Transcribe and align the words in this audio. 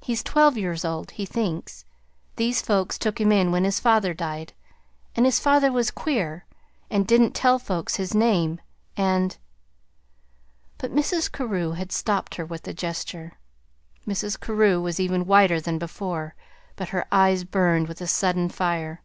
He's 0.00 0.24
twelve 0.24 0.58
years 0.58 0.84
old, 0.84 1.12
he 1.12 1.24
thinks. 1.24 1.84
These 2.34 2.60
folks 2.60 2.98
took 2.98 3.20
him 3.20 3.30
in 3.30 3.52
when 3.52 3.62
his 3.62 3.78
father 3.78 4.12
died, 4.12 4.54
and 5.14 5.24
his 5.24 5.38
father 5.38 5.70
was 5.70 5.92
queer, 5.92 6.46
and 6.90 7.06
didn't 7.06 7.30
tell 7.36 7.60
folks 7.60 7.94
his 7.94 8.12
name, 8.12 8.60
and" 8.96 9.36
But 10.78 10.92
Mrs. 10.92 11.30
Carew 11.30 11.74
had 11.74 11.92
stopped 11.92 12.34
her 12.34 12.44
with 12.44 12.66
a 12.66 12.74
gesture. 12.74 13.38
Mrs. 14.04 14.40
Carew 14.40 14.80
was 14.80 14.98
even 14.98 15.26
whiter 15.26 15.60
than 15.60 15.78
before, 15.78 16.34
but 16.74 16.88
her 16.88 17.06
eyes 17.12 17.44
burned 17.44 17.86
with 17.86 18.00
a 18.00 18.08
sudden 18.08 18.48
fire. 18.48 19.04